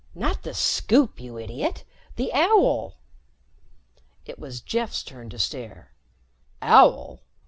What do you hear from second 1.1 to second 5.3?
you idiot. The owl." It was Jeff's turn